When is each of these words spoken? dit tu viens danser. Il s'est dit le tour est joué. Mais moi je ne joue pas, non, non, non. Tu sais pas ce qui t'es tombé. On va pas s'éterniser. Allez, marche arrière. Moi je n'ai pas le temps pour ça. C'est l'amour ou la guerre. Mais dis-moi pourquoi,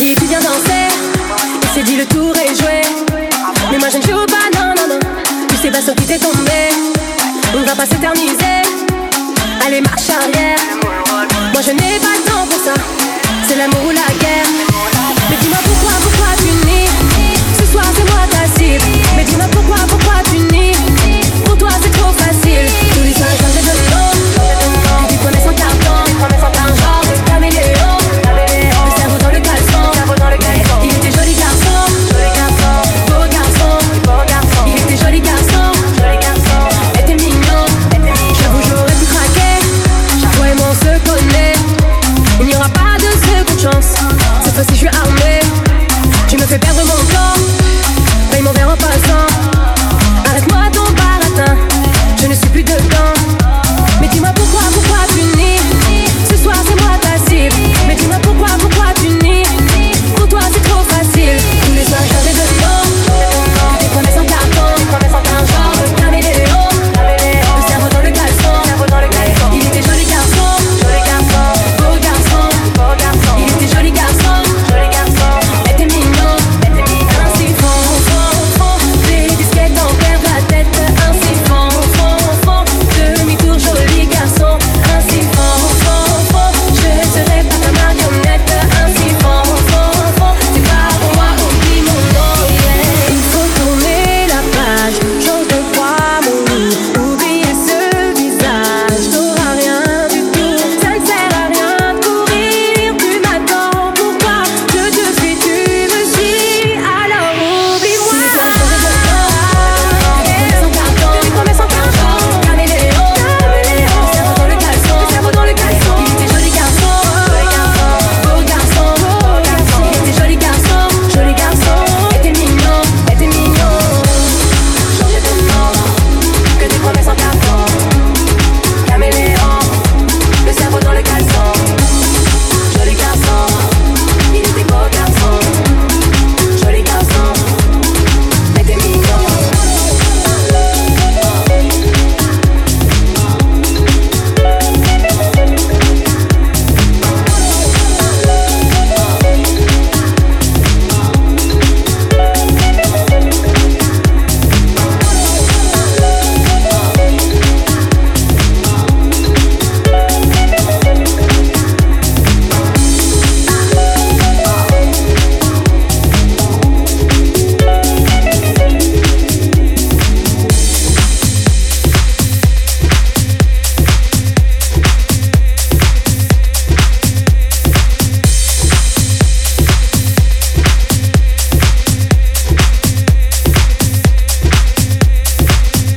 dit 0.00 0.14
tu 0.14 0.24
viens 0.26 0.40
danser. 0.40 0.88
Il 1.62 1.68
s'est 1.74 1.82
dit 1.82 1.96
le 1.96 2.06
tour 2.06 2.32
est 2.36 2.54
joué. 2.58 2.80
Mais 3.70 3.78
moi 3.78 3.88
je 3.92 3.98
ne 3.98 4.02
joue 4.02 4.26
pas, 4.26 4.46
non, 4.56 4.74
non, 4.78 4.94
non. 4.94 5.00
Tu 5.48 5.56
sais 5.56 5.70
pas 5.70 5.80
ce 5.80 5.90
qui 5.92 6.06
t'es 6.06 6.18
tombé. 6.18 6.60
On 7.54 7.62
va 7.62 7.74
pas 7.74 7.84
s'éterniser. 7.84 8.62
Allez, 9.66 9.80
marche 9.82 10.08
arrière. 10.08 10.58
Moi 11.52 11.62
je 11.66 11.72
n'ai 11.72 11.98
pas 12.04 12.14
le 12.18 12.22
temps 12.30 12.46
pour 12.48 12.60
ça. 12.64 12.74
C'est 13.46 13.56
l'amour 13.56 13.84
ou 13.88 13.90
la 13.90 14.08
guerre. 14.22 14.48
Mais 15.28 15.36
dis-moi 15.42 15.58
pourquoi, 15.64 15.79